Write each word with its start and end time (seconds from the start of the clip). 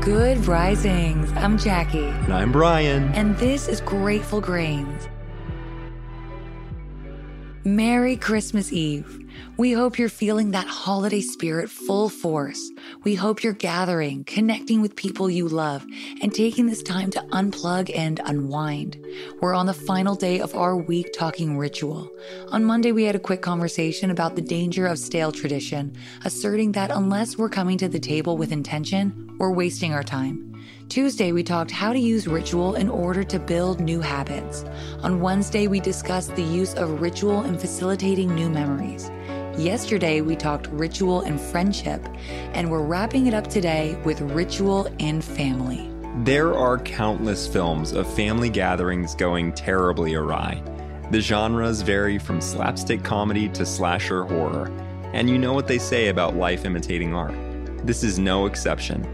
Good 0.00 0.46
risings. 0.46 1.30
I'm 1.32 1.58
Jackie. 1.58 2.06
And 2.06 2.32
I'm 2.32 2.52
Bryan. 2.52 3.12
And 3.14 3.36
this 3.36 3.68
is 3.68 3.80
Grateful 3.80 4.40
Grains. 4.40 5.08
Merry 7.64 8.16
Christmas 8.16 8.72
Eve. 8.72 9.27
We 9.56 9.72
hope 9.72 9.98
you're 9.98 10.08
feeling 10.08 10.52
that 10.52 10.66
holiday 10.66 11.20
spirit 11.20 11.68
full 11.68 12.08
force. 12.08 12.70
We 13.04 13.14
hope 13.14 13.42
you're 13.42 13.52
gathering, 13.52 14.24
connecting 14.24 14.80
with 14.80 14.94
people 14.96 15.28
you 15.28 15.48
love, 15.48 15.84
and 16.22 16.32
taking 16.32 16.66
this 16.66 16.82
time 16.82 17.10
to 17.10 17.20
unplug 17.32 17.90
and 17.96 18.20
unwind. 18.24 19.04
We're 19.40 19.54
on 19.54 19.66
the 19.66 19.74
final 19.74 20.14
day 20.14 20.40
of 20.40 20.54
our 20.54 20.76
week 20.76 21.12
talking 21.12 21.58
ritual. 21.58 22.10
On 22.50 22.64
Monday, 22.64 22.92
we 22.92 23.04
had 23.04 23.16
a 23.16 23.20
quick 23.20 23.42
conversation 23.42 24.10
about 24.10 24.36
the 24.36 24.42
danger 24.42 24.86
of 24.86 24.98
stale 24.98 25.32
tradition, 25.32 25.96
asserting 26.24 26.72
that 26.72 26.90
unless 26.90 27.36
we're 27.36 27.48
coming 27.48 27.78
to 27.78 27.88
the 27.88 27.98
table 27.98 28.36
with 28.36 28.52
intention, 28.52 29.36
we're 29.38 29.52
wasting 29.52 29.92
our 29.92 30.04
time. 30.04 30.48
Tuesday, 30.88 31.32
we 31.32 31.42
talked 31.42 31.70
how 31.70 31.92
to 31.92 31.98
use 31.98 32.26
ritual 32.26 32.74
in 32.74 32.88
order 32.88 33.22
to 33.22 33.38
build 33.38 33.78
new 33.78 34.00
habits. 34.00 34.64
On 35.02 35.20
Wednesday, 35.20 35.66
we 35.66 35.80
discussed 35.80 36.34
the 36.34 36.42
use 36.42 36.72
of 36.74 37.02
ritual 37.02 37.42
in 37.42 37.58
facilitating 37.58 38.34
new 38.34 38.48
memories. 38.48 39.10
Yesterday, 39.58 40.20
we 40.20 40.36
talked 40.36 40.68
ritual 40.68 41.22
and 41.22 41.40
friendship, 41.40 42.00
and 42.54 42.70
we're 42.70 42.84
wrapping 42.84 43.26
it 43.26 43.34
up 43.34 43.48
today 43.48 44.00
with 44.04 44.20
ritual 44.20 44.88
and 45.00 45.24
family. 45.24 45.90
There 46.18 46.54
are 46.54 46.78
countless 46.78 47.48
films 47.48 47.90
of 47.90 48.06
family 48.14 48.50
gatherings 48.50 49.16
going 49.16 49.52
terribly 49.52 50.14
awry. 50.14 50.62
The 51.10 51.20
genres 51.20 51.82
vary 51.82 52.20
from 52.20 52.40
slapstick 52.40 53.02
comedy 53.02 53.48
to 53.48 53.66
slasher 53.66 54.22
horror, 54.22 54.70
and 55.12 55.28
you 55.28 55.38
know 55.38 55.54
what 55.54 55.66
they 55.66 55.78
say 55.78 56.06
about 56.06 56.36
life 56.36 56.64
imitating 56.64 57.12
art. 57.12 57.34
This 57.84 58.04
is 58.04 58.16
no 58.16 58.46
exception. 58.46 59.04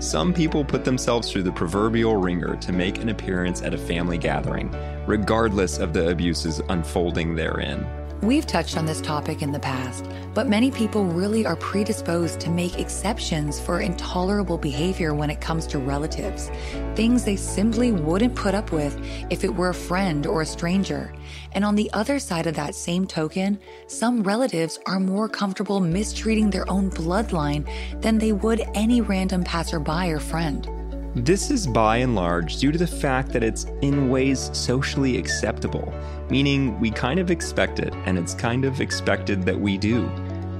Some 0.00 0.34
people 0.34 0.64
put 0.64 0.84
themselves 0.84 1.30
through 1.30 1.44
the 1.44 1.52
proverbial 1.52 2.16
ringer 2.16 2.56
to 2.56 2.72
make 2.72 2.98
an 2.98 3.10
appearance 3.10 3.62
at 3.62 3.72
a 3.72 3.78
family 3.78 4.18
gathering, 4.18 4.74
regardless 5.06 5.78
of 5.78 5.92
the 5.92 6.08
abuses 6.08 6.60
unfolding 6.70 7.36
therein. 7.36 7.86
We've 8.22 8.46
touched 8.46 8.76
on 8.76 8.86
this 8.86 9.00
topic 9.00 9.42
in 9.42 9.50
the 9.50 9.58
past, 9.58 10.08
but 10.32 10.48
many 10.48 10.70
people 10.70 11.04
really 11.06 11.44
are 11.44 11.56
predisposed 11.56 12.38
to 12.40 12.50
make 12.50 12.78
exceptions 12.78 13.58
for 13.58 13.80
intolerable 13.80 14.58
behavior 14.58 15.12
when 15.12 15.28
it 15.28 15.40
comes 15.40 15.66
to 15.66 15.80
relatives. 15.80 16.48
Things 16.94 17.24
they 17.24 17.34
simply 17.34 17.90
wouldn't 17.90 18.36
put 18.36 18.54
up 18.54 18.70
with 18.70 18.96
if 19.28 19.42
it 19.42 19.52
were 19.52 19.70
a 19.70 19.74
friend 19.74 20.24
or 20.24 20.42
a 20.42 20.46
stranger. 20.46 21.12
And 21.50 21.64
on 21.64 21.74
the 21.74 21.90
other 21.94 22.20
side 22.20 22.46
of 22.46 22.54
that 22.54 22.76
same 22.76 23.08
token, 23.08 23.58
some 23.88 24.22
relatives 24.22 24.78
are 24.86 25.00
more 25.00 25.28
comfortable 25.28 25.80
mistreating 25.80 26.48
their 26.48 26.70
own 26.70 26.92
bloodline 26.92 27.68
than 28.02 28.18
they 28.18 28.30
would 28.30 28.62
any 28.74 29.00
random 29.00 29.42
passerby 29.42 30.12
or 30.12 30.20
friend. 30.20 30.81
This 31.14 31.50
is 31.50 31.66
by 31.66 31.98
and 31.98 32.14
large 32.14 32.56
due 32.56 32.72
to 32.72 32.78
the 32.78 32.86
fact 32.86 33.32
that 33.32 33.44
it's 33.44 33.66
in 33.82 34.08
ways 34.08 34.48
socially 34.54 35.18
acceptable, 35.18 35.92
meaning 36.30 36.80
we 36.80 36.90
kind 36.90 37.20
of 37.20 37.30
expect 37.30 37.80
it 37.80 37.92
and 38.06 38.16
it's 38.16 38.32
kind 38.32 38.64
of 38.64 38.80
expected 38.80 39.42
that 39.42 39.60
we 39.60 39.76
do. 39.76 40.06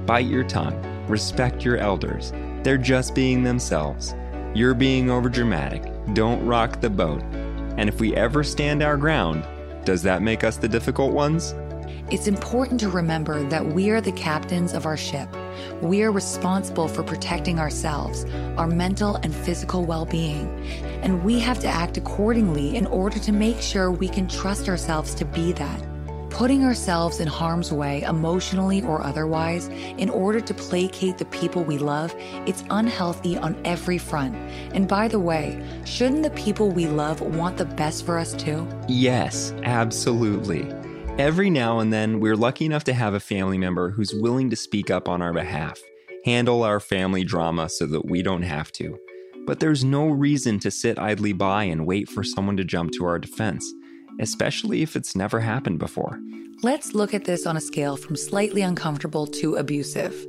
Bite 0.05 0.27
your 0.27 0.43
tongue, 0.43 0.79
respect 1.07 1.65
your 1.65 1.77
elders. 1.77 2.33
They're 2.61 2.77
just 2.77 3.15
being 3.15 3.41
themselves. 3.41 4.13
You're 4.53 4.75
being 4.75 5.07
overdramatic. 5.07 6.13
Don't 6.13 6.45
rock 6.45 6.79
the 6.79 6.89
boat. 6.89 7.23
And 7.77 7.89
if 7.89 7.99
we 7.99 8.15
ever 8.15 8.43
stand 8.43 8.83
our 8.83 8.95
ground, 8.95 9.47
does 9.85 10.03
that 10.03 10.21
make 10.21 10.43
us 10.43 10.57
the 10.57 10.69
difficult 10.69 11.13
ones? 11.13 11.55
It's 12.11 12.27
important 12.27 12.79
to 12.81 12.89
remember 12.89 13.43
that 13.49 13.65
we 13.65 13.89
are 13.89 14.01
the 14.01 14.11
captains 14.11 14.73
of 14.73 14.85
our 14.85 14.97
ship. 14.97 15.27
We 15.81 16.03
are 16.03 16.11
responsible 16.11 16.87
for 16.87 17.03
protecting 17.03 17.59
ourselves, 17.59 18.25
our 18.57 18.67
mental 18.67 19.15
and 19.17 19.33
physical 19.33 19.85
well 19.85 20.05
being, 20.05 20.47
and 21.01 21.23
we 21.23 21.39
have 21.39 21.59
to 21.59 21.67
act 21.67 21.97
accordingly 21.97 22.75
in 22.75 22.87
order 22.87 23.19
to 23.19 23.31
make 23.31 23.61
sure 23.61 23.91
we 23.91 24.07
can 24.07 24.27
trust 24.27 24.69
ourselves 24.69 25.13
to 25.15 25.25
be 25.25 25.51
that. 25.53 25.83
Putting 26.29 26.63
ourselves 26.63 27.19
in 27.19 27.27
harm's 27.27 27.71
way, 27.71 28.01
emotionally 28.01 28.81
or 28.81 29.03
otherwise, 29.03 29.67
in 29.99 30.09
order 30.09 30.41
to 30.41 30.53
placate 30.53 31.19
the 31.19 31.25
people 31.25 31.63
we 31.63 31.77
love, 31.77 32.15
it's 32.47 32.63
unhealthy 32.71 33.37
on 33.37 33.55
every 33.65 33.99
front. 33.99 34.35
And 34.73 34.87
by 34.87 35.07
the 35.07 35.19
way, 35.19 35.63
shouldn't 35.85 36.23
the 36.23 36.31
people 36.31 36.71
we 36.71 36.87
love 36.87 37.21
want 37.21 37.57
the 37.57 37.65
best 37.65 38.03
for 38.03 38.17
us 38.17 38.33
too? 38.33 38.67
Yes, 38.87 39.53
absolutely. 39.63 40.73
Every 41.19 41.51
now 41.51 41.77
and 41.77 41.93
then, 41.93 42.19
we're 42.19 42.35
lucky 42.35 42.65
enough 42.65 42.83
to 42.85 42.93
have 42.93 43.13
a 43.13 43.19
family 43.19 43.59
member 43.59 43.91
who's 43.91 44.15
willing 44.15 44.49
to 44.49 44.55
speak 44.55 44.89
up 44.89 45.07
on 45.07 45.21
our 45.21 45.31
behalf, 45.31 45.79
handle 46.25 46.63
our 46.63 46.79
family 46.79 47.23
drama 47.23 47.69
so 47.69 47.85
that 47.85 48.09
we 48.09 48.23
don't 48.23 48.41
have 48.41 48.71
to. 48.73 48.97
But 49.45 49.59
there's 49.59 49.83
no 49.83 50.07
reason 50.07 50.57
to 50.59 50.71
sit 50.71 50.97
idly 50.97 51.31
by 51.31 51.65
and 51.65 51.85
wait 51.85 52.09
for 52.09 52.23
someone 52.23 52.57
to 52.57 52.63
jump 52.63 52.93
to 52.93 53.05
our 53.05 53.19
defense, 53.19 53.71
especially 54.19 54.81
if 54.81 54.95
it's 54.95 55.15
never 55.15 55.39
happened 55.39 55.77
before. 55.77 56.19
Let's 56.63 56.95
look 56.95 57.13
at 57.13 57.25
this 57.25 57.45
on 57.45 57.57
a 57.57 57.61
scale 57.61 57.95
from 57.95 58.15
slightly 58.15 58.63
uncomfortable 58.63 59.27
to 59.27 59.57
abusive. 59.57 60.25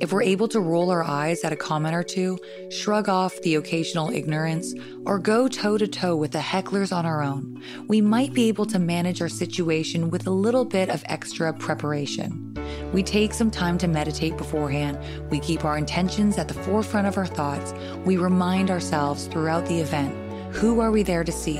If 0.00 0.12
we're 0.12 0.22
able 0.22 0.48
to 0.48 0.60
roll 0.60 0.90
our 0.90 1.02
eyes 1.02 1.44
at 1.44 1.52
a 1.52 1.56
comment 1.56 1.94
or 1.94 2.02
two, 2.02 2.38
shrug 2.70 3.08
off 3.08 3.40
the 3.42 3.54
occasional 3.54 4.10
ignorance, 4.10 4.74
or 5.04 5.18
go 5.18 5.48
toe 5.48 5.78
to 5.78 5.86
toe 5.86 6.16
with 6.16 6.32
the 6.32 6.38
hecklers 6.38 6.94
on 6.94 7.06
our 7.06 7.22
own, 7.22 7.62
we 7.88 8.00
might 8.00 8.34
be 8.34 8.48
able 8.48 8.66
to 8.66 8.78
manage 8.78 9.22
our 9.22 9.28
situation 9.28 10.10
with 10.10 10.26
a 10.26 10.30
little 10.30 10.64
bit 10.64 10.88
of 10.90 11.02
extra 11.06 11.52
preparation. 11.52 12.54
We 12.92 13.02
take 13.02 13.32
some 13.34 13.50
time 13.50 13.78
to 13.78 13.88
meditate 13.88 14.36
beforehand, 14.36 14.98
we 15.30 15.40
keep 15.40 15.64
our 15.64 15.78
intentions 15.78 16.38
at 16.38 16.48
the 16.48 16.54
forefront 16.54 17.06
of 17.06 17.16
our 17.16 17.26
thoughts, 17.26 17.74
we 18.04 18.16
remind 18.16 18.70
ourselves 18.70 19.26
throughout 19.26 19.66
the 19.66 19.80
event 19.80 20.14
who 20.54 20.80
are 20.80 20.90
we 20.90 21.02
there 21.02 21.22
to 21.22 21.32
see? 21.32 21.58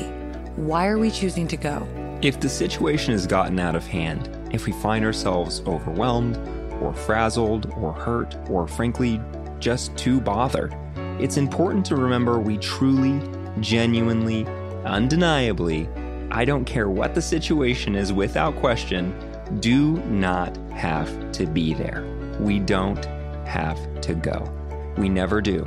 Why 0.57 0.87
are 0.87 0.99
we 0.99 1.11
choosing 1.11 1.47
to 1.49 1.57
go? 1.57 1.87
If 2.23 2.41
the 2.41 2.49
situation 2.49 3.13
has 3.13 3.27
gotten 3.27 3.61
out 3.61 3.77
of 3.77 3.87
hand, 3.87 4.31
if 4.53 4.65
we 4.65 4.73
find 4.73 5.05
ourselves 5.05 5.61
overwhelmed, 5.67 6.37
or 6.81 6.95
frazzled, 6.95 7.73
or 7.77 7.93
hurt, 7.93 8.37
or 8.51 8.67
frankly, 8.67 9.21
just 9.59 9.97
too 9.97 10.21
bothered, 10.21 10.77
it's 11.19 11.37
important 11.37 11.85
to 11.87 11.97
remember 11.97 12.39
we 12.39 12.59
truly, 12.59 13.21
genuinely, 13.61 14.47
undeniably, 14.85 15.89
I 16.31 16.45
don't 16.45 16.65
care 16.65 16.91
what 16.91 17.15
the 17.15 17.23
situation 17.23 17.95
is 17.95 18.13
without 18.13 18.57
question, 18.57 19.15
do 19.61 19.97
not 20.05 20.57
have 20.73 21.33
to 21.33 21.47
be 21.47 21.73
there. 21.73 22.05
We 22.41 22.59
don't 22.59 23.05
have 23.47 23.79
to 24.03 24.15
go. 24.15 24.53
We 24.99 25.09
never 25.09 25.41
do. 25.41 25.67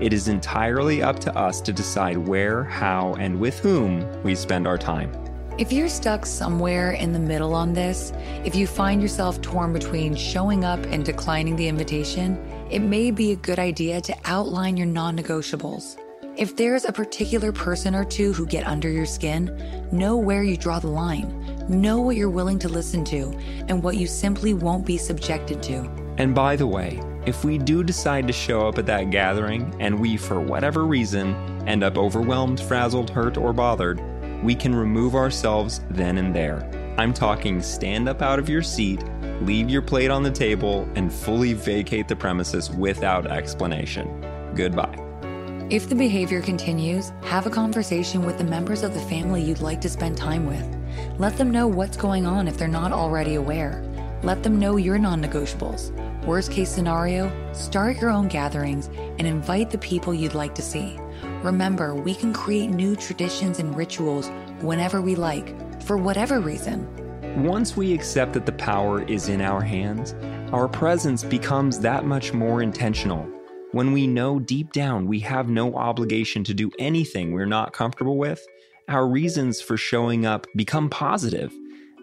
It 0.00 0.12
is 0.12 0.28
entirely 0.28 1.02
up 1.02 1.18
to 1.20 1.36
us 1.36 1.60
to 1.62 1.72
decide 1.72 2.16
where, 2.16 2.64
how, 2.64 3.14
and 3.14 3.40
with 3.40 3.58
whom 3.58 4.22
we 4.22 4.34
spend 4.34 4.66
our 4.66 4.78
time. 4.78 5.10
If 5.58 5.72
you're 5.72 5.88
stuck 5.88 6.26
somewhere 6.26 6.92
in 6.92 7.14
the 7.14 7.18
middle 7.18 7.54
on 7.54 7.72
this, 7.72 8.12
if 8.44 8.54
you 8.54 8.66
find 8.66 9.00
yourself 9.00 9.40
torn 9.40 9.72
between 9.72 10.14
showing 10.14 10.64
up 10.64 10.80
and 10.84 11.02
declining 11.02 11.56
the 11.56 11.66
invitation, 11.66 12.36
it 12.70 12.80
may 12.80 13.10
be 13.10 13.32
a 13.32 13.36
good 13.36 13.58
idea 13.58 14.02
to 14.02 14.14
outline 14.26 14.76
your 14.76 14.86
non 14.86 15.16
negotiables. 15.16 15.96
If 16.36 16.56
there's 16.56 16.84
a 16.84 16.92
particular 16.92 17.52
person 17.52 17.94
or 17.94 18.04
two 18.04 18.34
who 18.34 18.44
get 18.44 18.66
under 18.66 18.90
your 18.90 19.06
skin, 19.06 19.88
know 19.90 20.18
where 20.18 20.42
you 20.42 20.58
draw 20.58 20.78
the 20.78 20.88
line. 20.88 21.32
Know 21.70 22.02
what 22.02 22.16
you're 22.16 22.28
willing 22.28 22.58
to 22.58 22.68
listen 22.68 23.02
to 23.06 23.30
and 23.68 23.82
what 23.82 23.96
you 23.96 24.06
simply 24.06 24.52
won't 24.52 24.84
be 24.84 24.98
subjected 24.98 25.62
to. 25.62 25.90
And 26.18 26.34
by 26.34 26.56
the 26.56 26.66
way, 26.66 27.00
if 27.24 27.44
we 27.44 27.56
do 27.56 27.82
decide 27.82 28.26
to 28.26 28.32
show 28.34 28.68
up 28.68 28.76
at 28.76 28.84
that 28.86 29.10
gathering 29.10 29.74
and 29.80 29.98
we, 29.98 30.18
for 30.18 30.38
whatever 30.38 30.84
reason, 30.84 31.34
end 31.66 31.82
up 31.82 31.96
overwhelmed, 31.96 32.60
frazzled, 32.60 33.08
hurt, 33.08 33.38
or 33.38 33.54
bothered, 33.54 34.02
we 34.42 34.54
can 34.54 34.74
remove 34.74 35.14
ourselves 35.14 35.80
then 35.90 36.18
and 36.18 36.34
there. 36.34 36.68
I'm 36.98 37.12
talking 37.12 37.60
stand 37.60 38.08
up 38.08 38.22
out 38.22 38.38
of 38.38 38.48
your 38.48 38.62
seat, 38.62 39.02
leave 39.42 39.68
your 39.68 39.82
plate 39.82 40.10
on 40.10 40.22
the 40.22 40.30
table, 40.30 40.88
and 40.94 41.12
fully 41.12 41.52
vacate 41.52 42.08
the 42.08 42.16
premises 42.16 42.70
without 42.70 43.26
explanation. 43.26 44.24
Goodbye. 44.54 45.02
If 45.68 45.88
the 45.88 45.96
behavior 45.96 46.40
continues, 46.40 47.12
have 47.22 47.46
a 47.46 47.50
conversation 47.50 48.24
with 48.24 48.38
the 48.38 48.44
members 48.44 48.82
of 48.82 48.94
the 48.94 49.00
family 49.00 49.42
you'd 49.42 49.60
like 49.60 49.80
to 49.80 49.88
spend 49.88 50.16
time 50.16 50.46
with. 50.46 50.64
Let 51.18 51.36
them 51.36 51.50
know 51.50 51.66
what's 51.66 51.96
going 51.96 52.24
on 52.24 52.46
if 52.46 52.56
they're 52.56 52.68
not 52.68 52.92
already 52.92 53.34
aware. 53.34 53.82
Let 54.22 54.42
them 54.42 54.58
know 54.58 54.76
your 54.76 54.96
non 54.96 55.20
negotiables. 55.20 55.92
Worst 56.24 56.50
case 56.50 56.70
scenario, 56.70 57.30
start 57.52 58.00
your 58.00 58.10
own 58.10 58.28
gatherings 58.28 58.88
and 59.18 59.26
invite 59.26 59.70
the 59.70 59.78
people 59.78 60.14
you'd 60.14 60.34
like 60.34 60.54
to 60.54 60.62
see. 60.62 60.98
Remember, 61.46 61.94
we 61.94 62.12
can 62.12 62.32
create 62.32 62.70
new 62.70 62.96
traditions 62.96 63.60
and 63.60 63.76
rituals 63.76 64.32
whenever 64.62 65.00
we 65.00 65.14
like, 65.14 65.80
for 65.80 65.96
whatever 65.96 66.40
reason. 66.40 66.88
Once 67.40 67.76
we 67.76 67.94
accept 67.94 68.32
that 68.32 68.46
the 68.46 68.52
power 68.52 69.02
is 69.02 69.28
in 69.28 69.40
our 69.40 69.60
hands, 69.60 70.16
our 70.52 70.66
presence 70.66 71.22
becomes 71.22 71.78
that 71.78 72.04
much 72.04 72.32
more 72.32 72.62
intentional. 72.62 73.24
When 73.70 73.92
we 73.92 74.08
know 74.08 74.40
deep 74.40 74.72
down 74.72 75.06
we 75.06 75.20
have 75.20 75.48
no 75.48 75.76
obligation 75.76 76.42
to 76.42 76.52
do 76.52 76.72
anything 76.80 77.30
we're 77.30 77.46
not 77.46 77.72
comfortable 77.72 78.18
with, 78.18 78.44
our 78.88 79.06
reasons 79.06 79.60
for 79.60 79.76
showing 79.76 80.26
up 80.26 80.48
become 80.56 80.90
positive. 80.90 81.54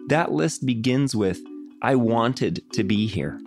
That 0.08 0.32
list 0.32 0.64
begins 0.64 1.14
with, 1.14 1.38
I 1.82 1.96
wanted 1.96 2.62
to 2.72 2.82
be 2.82 3.06
here. 3.06 3.38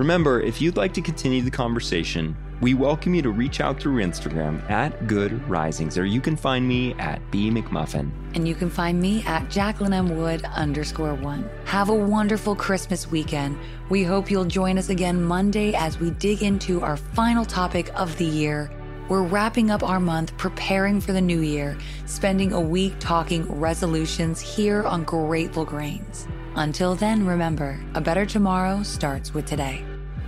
Remember, 0.00 0.40
if 0.40 0.62
you'd 0.62 0.78
like 0.78 0.94
to 0.94 1.02
continue 1.02 1.42
the 1.42 1.50
conversation, 1.50 2.34
we 2.62 2.72
welcome 2.72 3.12
you 3.12 3.20
to 3.20 3.28
reach 3.28 3.60
out 3.60 3.78
through 3.78 4.02
Instagram 4.02 4.58
at 4.70 5.06
Good 5.06 5.46
Risings, 5.46 5.98
or 5.98 6.06
you 6.06 6.22
can 6.22 6.36
find 6.36 6.66
me 6.66 6.94
at 6.94 7.20
B 7.30 7.50
McMullin. 7.50 8.10
And 8.34 8.48
you 8.48 8.54
can 8.54 8.70
find 8.70 8.98
me 8.98 9.22
at 9.26 9.50
Jacqueline 9.50 9.92
M. 9.92 10.16
Wood 10.16 10.42
underscore 10.56 11.12
one. 11.16 11.50
Have 11.66 11.90
a 11.90 11.94
wonderful 11.94 12.56
Christmas 12.56 13.10
weekend. 13.10 13.58
We 13.90 14.02
hope 14.02 14.30
you'll 14.30 14.46
join 14.46 14.78
us 14.78 14.88
again 14.88 15.22
Monday 15.22 15.74
as 15.74 16.00
we 16.00 16.12
dig 16.12 16.42
into 16.42 16.80
our 16.80 16.96
final 16.96 17.44
topic 17.44 17.90
of 17.94 18.16
the 18.16 18.24
year. 18.24 18.70
We're 19.10 19.24
wrapping 19.24 19.70
up 19.70 19.82
our 19.82 20.00
month 20.00 20.34
preparing 20.38 21.02
for 21.02 21.12
the 21.12 21.20
new 21.20 21.40
year, 21.40 21.76
spending 22.06 22.54
a 22.54 22.60
week 22.60 22.94
talking 23.00 23.44
resolutions 23.60 24.40
here 24.40 24.82
on 24.84 25.04
Grateful 25.04 25.66
Grains. 25.66 26.26
Until 26.54 26.94
then, 26.94 27.26
remember, 27.26 27.78
a 27.94 28.00
better 28.00 28.24
tomorrow 28.24 28.82
starts 28.82 29.34
with 29.34 29.44
today. 29.44 29.84